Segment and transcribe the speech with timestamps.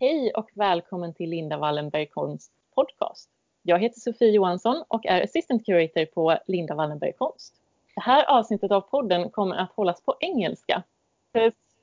[0.00, 3.30] Hej och välkommen till Linda Wallenberg Konst podcast.
[3.62, 7.54] Jag heter Sofie Johansson och är assistant curator på Linda Wallenberg Konst.
[7.94, 10.82] Det här avsnittet av podden kommer att hållas på engelska.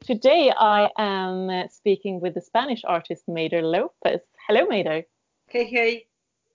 [0.08, 4.22] Today I am speaking with the Spanish artist Mader Lopez.
[4.48, 5.04] Hello Mader.
[5.48, 6.04] Hey, hey.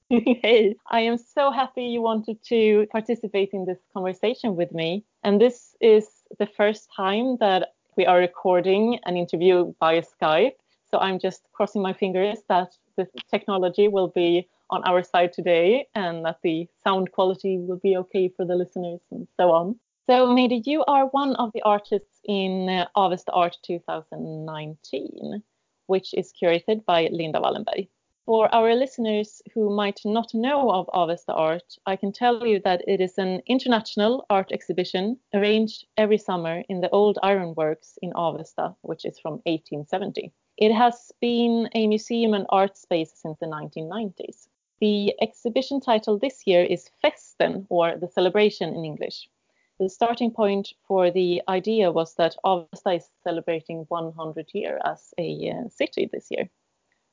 [0.43, 5.05] hey, I am so happy you wanted to participate in this conversation with me.
[5.23, 6.09] And this is
[6.39, 7.63] the first time that
[7.97, 10.57] we are recording an interview via Skype.
[10.91, 15.87] So I'm just crossing my fingers that the technology will be on our side today
[15.95, 19.79] and that the sound quality will be okay for the listeners and so on.
[20.09, 25.43] So, Maider, you are one of the artists in uh, Avesta Art 2019,
[25.87, 27.89] which is curated by Linda Wallenberg.
[28.27, 32.83] For our listeners who might not know of Avesta Art, I can tell you that
[32.89, 38.75] it is an international art exhibition arranged every summer in the old ironworks in Avesta,
[38.83, 40.33] which is from 1870.
[40.61, 44.47] It has been a museum and art space since the 1990s.
[44.79, 49.31] The exhibition title this year is Festen, or the celebration in English.
[49.79, 55.51] The starting point for the idea was that Avesta is celebrating 100 years as a
[55.51, 56.51] uh, city this year.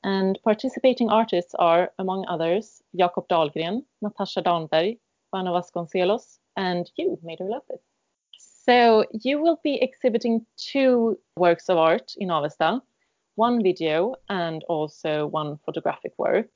[0.04, 4.98] And participating artists are, among others, Jakob Dahlgren, Natasha Dahnberg,
[5.32, 7.80] Joana Vasconcelos, and you, Maider Lopez.
[8.36, 12.82] So you will be exhibiting two works of art in Avesta,
[13.38, 16.48] one video and also one photographic work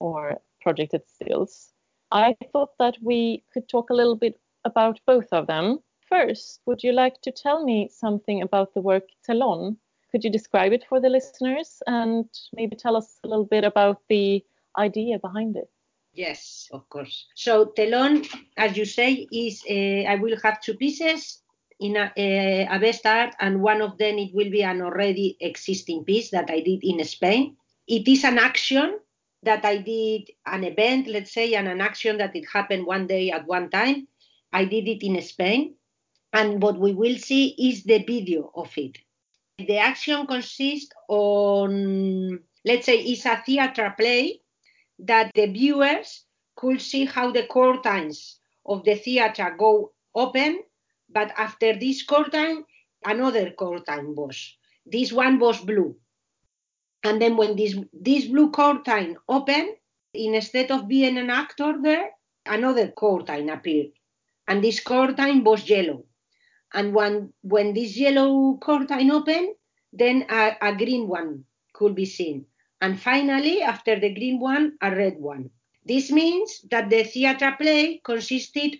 [0.00, 1.72] or projected stills.
[2.10, 5.78] I thought that we could talk a little bit about both of them.
[6.08, 9.76] First, would you like to tell me something about the work Telon
[10.12, 14.02] could you describe it for the listeners and maybe tell us a little bit about
[14.10, 14.44] the
[14.78, 15.70] idea behind it?
[16.12, 17.26] Yes, of course.
[17.34, 18.26] So telon,
[18.58, 21.41] as you say, is uh, I will have two pieces
[21.82, 26.04] in a, uh, Avesta Art, and one of them it will be an already existing
[26.04, 27.56] piece that I did in Spain.
[27.86, 28.98] It is an action
[29.42, 33.30] that I did an event, let's say, and an action that it happened one day
[33.30, 34.06] at one time.
[34.52, 35.74] I did it in Spain,
[36.32, 38.98] and what we will see is the video of it.
[39.58, 44.40] The action consists on, let's say, it's a theater play
[45.00, 46.24] that the viewers
[46.56, 50.62] could see how the curtains of the theater go open,
[51.12, 52.64] but after this curtain,
[53.04, 54.56] another curtain was.
[54.86, 55.96] This one was blue.
[57.04, 59.70] And then when this, this blue curtain opened,
[60.14, 62.10] instead of being an actor there,
[62.46, 63.88] another curtain appeared.
[64.48, 66.04] And this curtain was yellow.
[66.74, 69.54] And when, when this yellow curtain opened,
[69.92, 71.44] then a, a green one
[71.74, 72.46] could be seen.
[72.80, 75.50] And finally, after the green one, a red one.
[75.84, 78.76] This means that the theater play consisted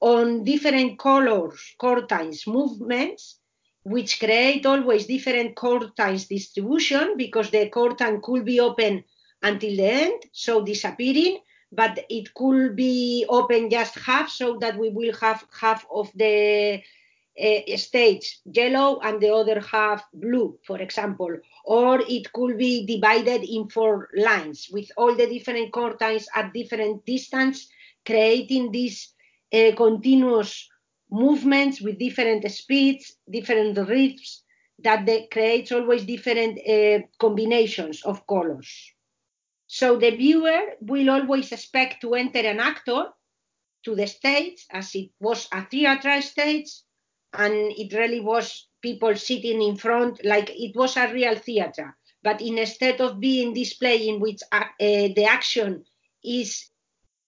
[0.00, 3.38] on different colors, curtains, movements,
[3.82, 9.04] which create always different curtains distribution because the curtain could be open
[9.42, 11.38] until the end, so disappearing,
[11.72, 16.82] but it could be open just half so that we will have half of the
[17.40, 21.38] uh, stage yellow and the other half blue, for example.
[21.64, 27.06] Or it could be divided in four lines with all the different curtains at different
[27.06, 27.68] distance,
[28.04, 29.14] creating these
[29.52, 30.68] uh, continuous
[31.10, 34.44] movements with different speeds, different rhythms
[34.78, 38.92] that they creates always different uh, combinations of colors.
[39.66, 43.06] So the viewer will always expect to enter an actor
[43.84, 46.70] to the stage as it was a theater stage
[47.32, 52.40] and it really was people sitting in front like it was a real theater but
[52.42, 55.84] instead of being display in which uh, the action
[56.24, 56.68] is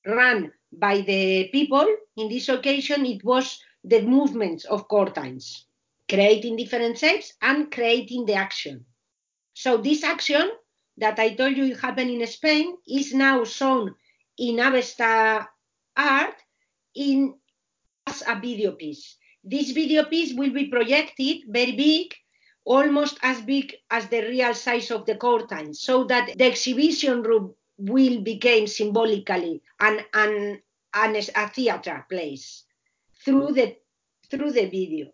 [0.06, 1.86] run by the people.
[2.16, 5.66] In this occasion it was the movements of curtains
[6.08, 8.84] creating different shapes and creating the action.
[9.54, 10.50] So this action
[10.98, 13.94] that i told you it happened in spain is now shown
[14.36, 15.48] in avesta
[15.96, 16.36] art
[16.94, 17.34] in
[18.06, 19.16] as a video piece.
[19.44, 22.14] This video piece will be projected very big,
[22.64, 27.54] almost as big as the real size of the curtain, so that the exhibition room
[27.84, 30.60] will became symbolically an, an,
[30.94, 32.64] an a theater place
[33.24, 33.76] through the
[34.30, 35.06] through the video,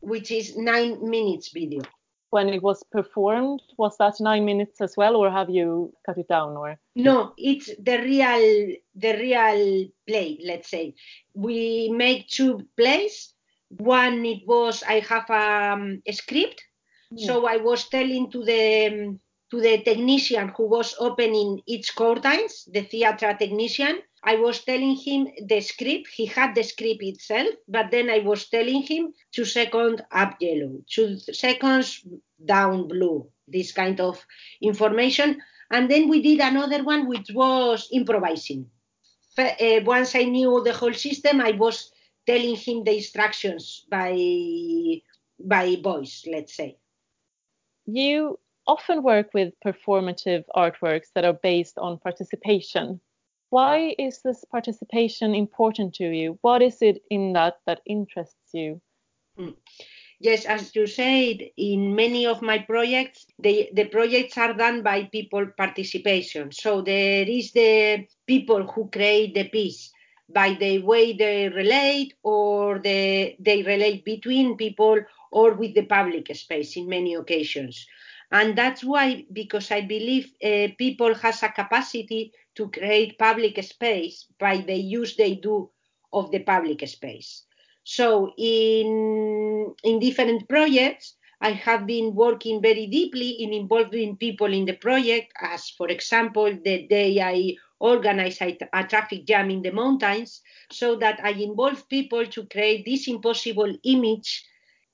[0.00, 1.82] which is nine minutes video.
[2.30, 6.28] When it was performed, was that nine minutes as well, or have you cut it
[6.28, 6.56] down?
[6.56, 10.38] Or no, it's the real the real play.
[10.42, 10.94] Let's say
[11.34, 13.34] we make two plays
[13.78, 16.62] one it was i have um, a script
[17.10, 17.26] yeah.
[17.26, 19.18] so i was telling to the
[19.52, 24.00] to the technician who was opening each curtains, the theater technician.
[24.24, 26.08] I was telling him the script.
[26.08, 30.78] He had the script itself, but then I was telling him two seconds up yellow,
[30.88, 32.02] two seconds
[32.42, 34.24] down blue, this kind of
[34.62, 35.42] information.
[35.70, 38.70] And then we did another one which was improvising.
[39.36, 41.92] Uh, once I knew the whole system, I was
[42.26, 44.16] telling him the instructions by
[45.38, 46.78] by voice, let's say.
[47.84, 53.00] You often work with performative artworks that are based on participation.
[53.50, 56.38] Why is this participation important to you?
[56.40, 58.80] What is it in that that interests you?
[59.38, 59.54] Mm.
[60.20, 65.04] Yes, as you said, in many of my projects, the, the projects are done by
[65.04, 66.52] people participation.
[66.52, 69.90] So there is the people who create the piece
[70.28, 75.00] by the way they relate or the, they relate between people
[75.32, 77.86] or with the public space in many occasions.
[78.32, 84.26] And that's why, because I believe uh, people has a capacity to create public space
[84.38, 85.70] by the use they do
[86.12, 87.44] of the public space.
[87.84, 94.64] So in, in different projects, I have been working very deeply in involving people in
[94.64, 99.72] the project, as for example, the day I organized a, a traffic jam in the
[99.72, 100.40] mountains,
[100.70, 104.44] so that I involve people to create this impossible image,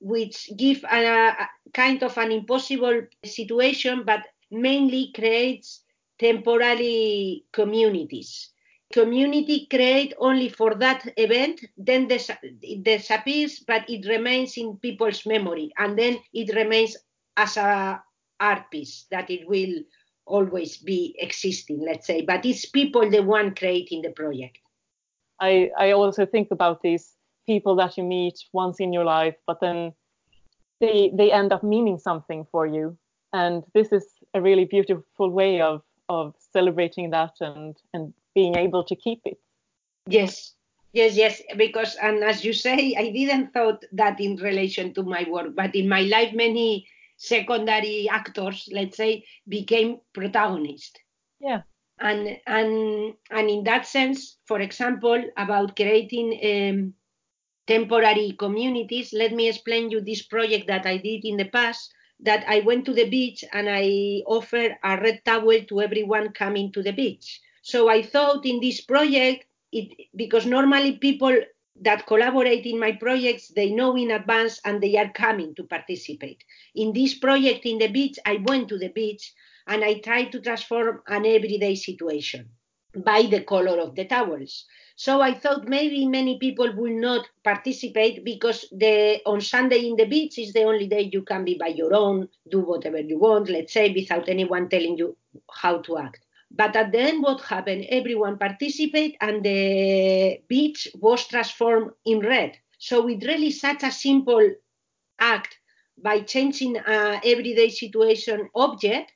[0.00, 5.82] which give a, a kind of an impossible situation, but mainly creates
[6.18, 8.50] temporary communities
[8.92, 15.70] community create only for that event, then it disappears, but it remains in people's memory,
[15.76, 16.96] and then it remains
[17.36, 18.02] as a
[18.40, 19.74] art piece that it will
[20.26, 22.22] always be existing, let's say.
[22.22, 24.58] But it's people the one creating the project.
[25.40, 27.14] I, I also think about these
[27.48, 29.92] people that you meet once in your life, but then
[30.80, 32.96] they they end up meaning something for you.
[33.32, 38.84] And this is a really beautiful way of of celebrating that and and being able
[38.84, 39.38] to keep it.
[40.06, 40.54] Yes,
[40.92, 41.42] yes, yes.
[41.56, 45.74] Because, and as you say, I didn't thought that in relation to my work, but
[45.74, 46.86] in my life, many
[47.16, 50.98] secondary actors, let's say, became protagonists.
[51.40, 51.62] Yeah.
[52.00, 56.94] And and and in that sense, for example, about creating um,
[57.68, 61.92] temporary communities, let me explain you this project that I did in the past.
[62.20, 66.72] That I went to the beach and I offered a red towel to everyone coming
[66.72, 71.36] to the beach so I thought in this project, it, because normally people
[71.82, 76.42] that collaborate in my projects, they know in advance and they are coming to participate.
[76.74, 79.34] In this project in the beach, I went to the beach
[79.66, 82.48] and I tried to transform an everyday situation
[82.96, 84.64] by the color of the towels.
[84.98, 90.06] So I thought maybe many people will not participate because the on Sunday in the
[90.06, 93.48] beach is the only day you can be by your own, do whatever you want,
[93.48, 95.16] let's say, without anyone telling you
[95.52, 96.26] how to act.
[96.50, 97.86] But at the end, what happened?
[97.90, 102.58] Everyone participated and the beach was transformed in red.
[102.78, 104.50] So it really such a simple
[105.20, 105.58] act
[105.96, 109.12] by changing a everyday situation object,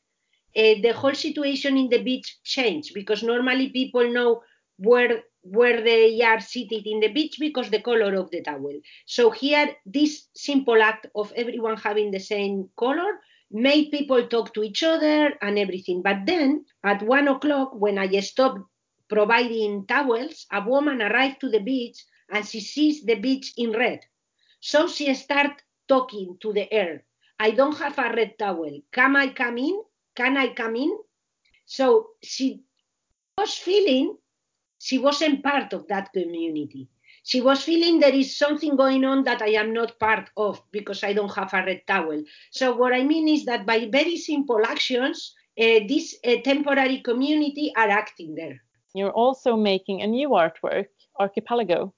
[0.56, 4.42] uh, the whole situation in the beach changed because normally people know
[4.78, 8.80] where where they are seated in the beach because the color of the towel.
[9.06, 14.62] So here, this simple act of everyone having the same color made people talk to
[14.62, 16.02] each other and everything.
[16.02, 18.60] But then at one o'clock, when I stopped
[19.08, 24.00] providing towels, a woman arrived to the beach and she sees the beach in red.
[24.60, 25.56] So she started
[25.88, 27.04] talking to the air.
[27.38, 28.80] I don't have a red towel.
[28.92, 29.82] Can I come in?
[30.14, 30.96] Can I come in?
[31.66, 32.62] So she
[33.36, 34.16] was feeling
[34.86, 36.88] she wasn't part of that community
[37.24, 41.04] she was feeling there is something going on that I am not part of because
[41.04, 42.22] I don't have a red towel.
[42.50, 47.72] So what I mean is that by very simple actions, uh, this uh, temporary community
[47.76, 48.60] are acting there.
[48.94, 51.94] You're also making a new artwork, Archipelago.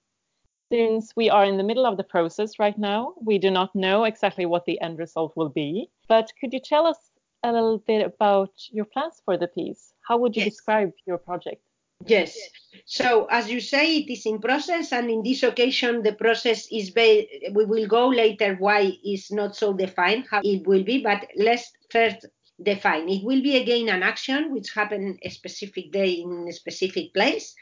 [0.70, 4.04] Since we are in the middle of the process right now, we do not know
[4.04, 5.88] exactly what the end result will be.
[6.08, 6.98] But could you tell us
[7.42, 9.94] a little bit about your plans for the piece?
[10.06, 10.52] How would you yes.
[10.52, 11.62] describe your project?
[12.00, 12.50] Yes.
[12.86, 16.90] So as you say, it is in process, and in this occasion, the process is.
[16.90, 21.26] Ba- we will go later why it's not so defined how it will be, but
[21.36, 22.26] let's first
[22.62, 23.08] define.
[23.08, 27.54] It will be again an action which happen a specific day in a specific place,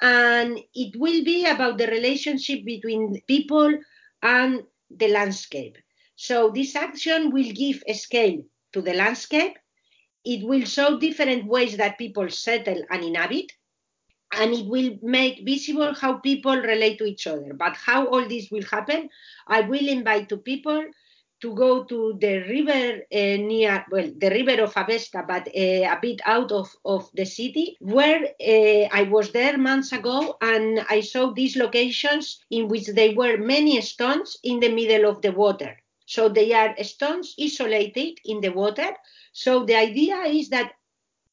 [0.00, 3.72] and it will be about the relationship between people
[4.22, 5.76] and the landscape.
[6.16, 9.58] So this action will give a scale to the landscape.
[10.24, 13.52] It will show different ways that people settle and inhabit
[14.32, 17.54] and it will make visible how people relate to each other.
[17.54, 19.08] But how all this will happen,
[19.46, 20.84] I will invite to people
[21.42, 25.98] to go to the river uh, near, well, the river of Avesta, but uh, a
[26.00, 31.00] bit out of, of the city, where uh, I was there months ago and I
[31.00, 35.76] saw these locations in which there were many stones in the middle of the water.
[36.06, 38.90] So they are stones isolated in the water.
[39.32, 40.72] So the idea is that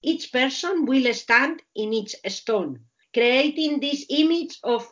[0.01, 2.79] each person will stand in each stone,
[3.13, 4.87] creating this image of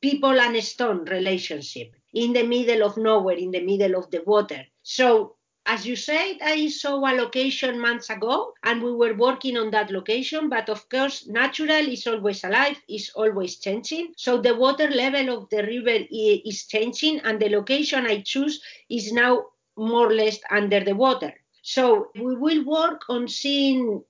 [0.00, 4.64] people and stone relationship in the middle of nowhere, in the middle of the water.
[4.82, 9.70] So, as you said, I saw a location months ago and we were working on
[9.70, 14.12] that location, but of course, natural is always alive, is always changing.
[14.16, 19.10] So, the water level of the river is changing, and the location I choose is
[19.10, 21.32] now more or less under the water.
[21.62, 24.04] So, we will work on seeing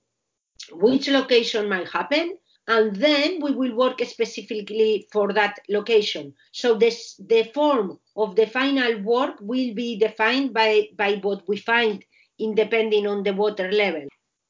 [0.71, 6.33] which location might happen and then we will work specifically for that location.
[6.51, 11.57] So this, the form of the final work will be defined by, by what we
[11.57, 12.03] find
[12.39, 14.07] in depending on the water level.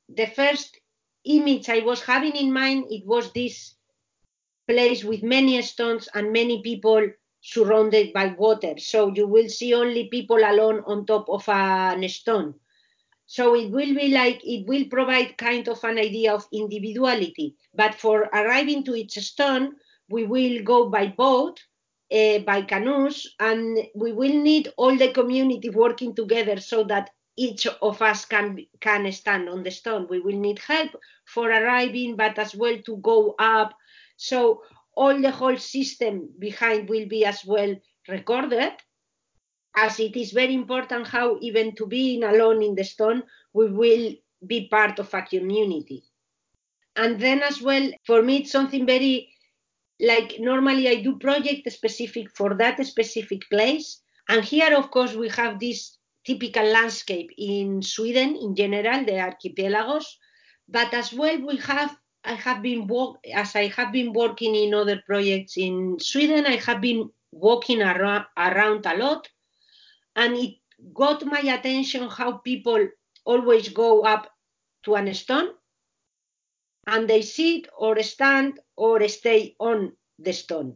[0.10, 0.80] The first
[1.26, 3.76] image I was having in mind, it was this
[4.68, 7.10] place with many stones and many people
[7.42, 8.76] surrounded by water.
[8.78, 12.56] So you will see only people alone on top of a stone.
[13.28, 17.56] So it will be like, it will provide kind of an idea of individuality.
[17.74, 19.76] But for arriving to each stone,
[20.10, 21.60] we will go by boat,
[22.12, 27.68] uh, by canoes, and we will need all the community working together so that each
[27.82, 30.08] of us can can stand on the stone.
[30.10, 30.92] We will need help
[31.26, 33.74] for arriving, but as well to go up.
[34.18, 34.62] So
[34.96, 37.76] all the whole system behind will be as well
[38.08, 38.74] recorded
[39.76, 44.14] as it is very important how even to being alone in the stone, we will
[44.46, 46.04] be part of a community.
[46.96, 49.30] And then as well, for me, it's something very
[50.00, 54.02] like normally I do project specific for that specific place.
[54.30, 60.18] And here, of course, we have this typical landscape in Sweden in general, the archipelagos.
[60.68, 62.90] But as well, we have I have been
[63.34, 66.46] as I have been working in other projects in Sweden.
[66.46, 69.28] I have been walking around, around a lot
[70.16, 70.56] and it
[70.94, 72.88] got my attention how people
[73.26, 74.30] always go up
[74.84, 75.50] to an stone
[76.88, 80.76] and they sit or stand or stay on the stone.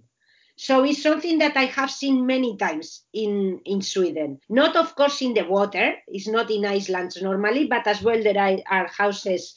[0.55, 4.41] So it's something that I have seen many times in, in Sweden.
[4.49, 5.93] Not, of course, in the water.
[6.07, 9.55] It's not in Iceland normally, but as well there are, houses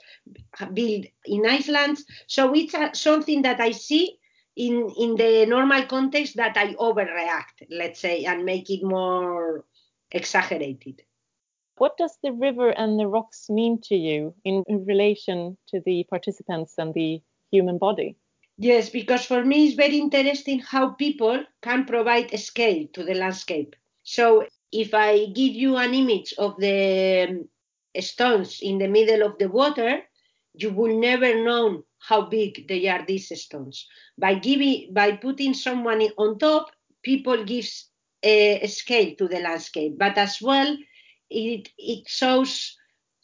[0.72, 1.98] built in Iceland.
[2.28, 4.16] So it's a, something that I see
[4.54, 9.64] in, in the normal context that I overreact, let's say, and make it more
[10.12, 11.02] exaggerated.
[11.78, 16.04] What does the river and the rocks mean to you in, in relation to the
[16.08, 18.16] participants and the human body?
[18.58, 23.14] Yes, because for me it's very interesting how people can provide a scale to the
[23.14, 23.74] landscape.
[24.04, 27.48] So if I give you an image of the um,
[28.00, 30.02] stones in the middle of the water,
[30.54, 33.86] you will never know how big they are these stones.
[34.18, 36.70] By giving by putting someone on top,
[37.02, 37.88] people gives
[38.22, 40.76] a scale to the landscape, but as well
[41.30, 42.76] it, it shows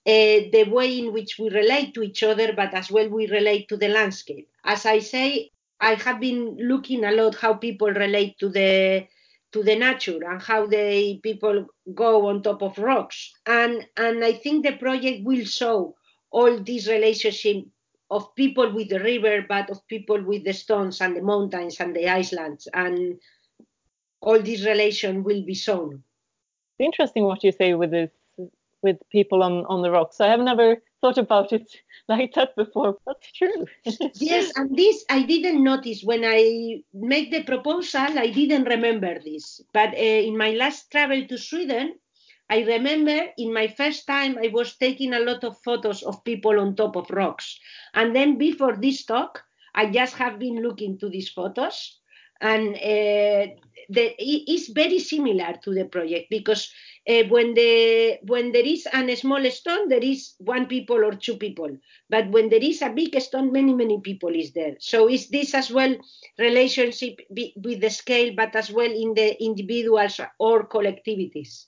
[0.07, 3.69] uh, the way in which we relate to each other, but as well we relate
[3.69, 4.49] to the landscape.
[4.65, 5.51] As I say,
[5.81, 9.07] I have been looking a lot how people relate to the
[9.51, 13.33] to the nature and how they people go on top of rocks.
[13.47, 15.95] And and I think the project will show
[16.31, 17.65] all this relationship
[18.11, 21.95] of people with the river, but of people with the stones and the mountains and
[21.95, 22.67] the islands.
[22.73, 23.21] And
[24.21, 26.03] all these relation will be shown.
[26.79, 28.11] Interesting what you say with this
[28.83, 30.21] with people on on the rocks.
[30.21, 31.71] I have never thought about it
[32.09, 32.97] like that before.
[33.07, 33.67] That's true.
[34.15, 38.19] yes, and this I didn't notice when I made the proposal.
[38.19, 41.99] I didn't remember this, but uh, in my last travel to Sweden,
[42.51, 46.61] I remember in my first time I was taking a lot of photos of people
[46.61, 47.59] on top of rocks,
[47.95, 49.43] and then before this talk,
[49.75, 51.99] I just have been looking to these photos
[52.41, 53.53] and uh,
[53.89, 56.71] the, it's very similar to the project because
[57.09, 61.37] uh, when the when there is a small stone there is one people or two
[61.37, 61.71] people.
[62.11, 64.77] But when there is a big stone many many people is there.
[64.79, 65.97] So is this as well
[66.39, 71.67] relationship with the scale but as well in the individuals or collectivities?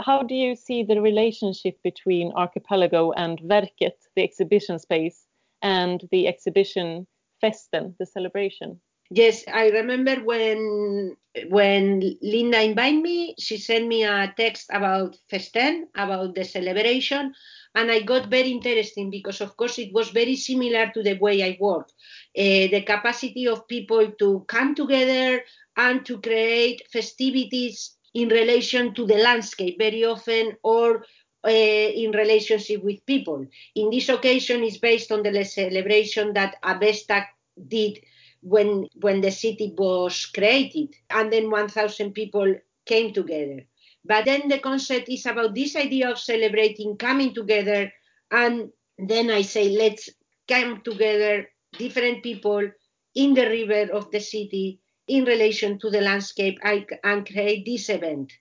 [0.00, 5.26] How do you see the relationship between archipelago and verket the exhibition space
[5.62, 7.06] and the exhibition
[7.40, 11.16] festen the celebration Yes, I remember when
[11.48, 17.32] when Linda invited me, she sent me a text about Festen, about the celebration,
[17.74, 21.42] and I got very interesting because, of course, it was very similar to the way
[21.42, 21.88] I work.
[22.36, 25.42] Uh, the capacity of people to come together
[25.76, 31.04] and to create festivities in relation to the landscape very often or
[31.46, 33.46] uh, in relationship with people.
[33.74, 37.24] In this occasion, it's based on the celebration that Avesta
[37.68, 38.00] did
[38.42, 42.54] when when the city was created, and then 1,000 people
[42.86, 43.60] came together.
[44.04, 47.92] But then the concept is about this idea of celebrating coming together,
[48.30, 50.08] and then I say let's
[50.46, 52.70] come together, different people
[53.14, 58.32] in the river of the city in relation to the landscape and create this event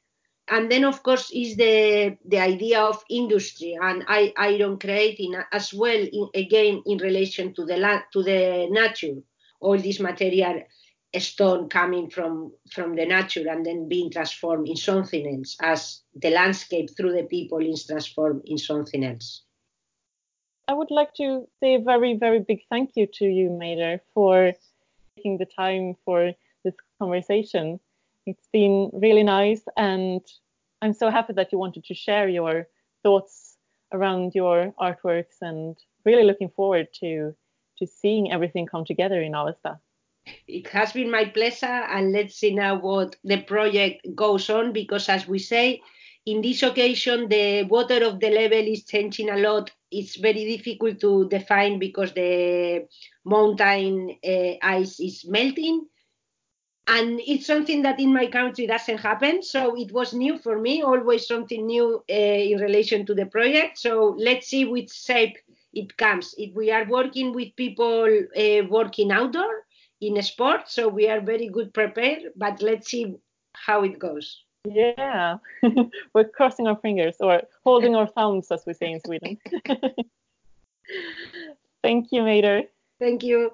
[0.50, 6.00] and then of course is the the idea of industry and iron creating as well
[6.00, 7.78] in, again in relation to the
[8.14, 9.22] to the nature
[9.60, 10.64] all this material
[11.18, 16.30] stone coming from from the nature and then being transformed in something else as the
[16.30, 19.44] landscape through the people is transformed in something else.
[20.68, 24.54] I would like to say a very very big thank you to you Maider for
[25.16, 26.34] taking the time for
[26.64, 27.80] this conversation.
[28.26, 30.22] It's been really nice, and
[30.82, 32.68] I'm so happy that you wanted to share your
[33.02, 33.58] thoughts
[33.94, 37.34] around your artworks, and really looking forward to
[37.80, 39.80] to seeing everything come together in Avesta.
[40.48, 45.08] It has been my pleasure, and let's see now what the project goes on because,
[45.10, 45.82] as we say,
[46.26, 49.72] in this occasion, the water of the level is changing a lot.
[49.90, 52.88] It's very difficult to define because the
[53.24, 55.88] mountain uh, ice is melting
[56.88, 60.82] and it's something that in my country doesn't happen so it was new for me
[60.82, 65.38] always something new uh, in relation to the project so let's see which shape
[65.78, 66.36] it comes.
[66.38, 68.06] If we are working with people
[68.38, 69.66] uh, working outdoor
[70.00, 73.16] in a sport so we are very good prepared but let's see
[73.54, 74.44] how it goes.
[74.66, 75.38] Yeah.
[76.14, 79.38] We're crossing our fingers or holding our thumbs as we say in sweden.
[81.84, 82.64] Thank you Maider
[83.00, 83.52] thank you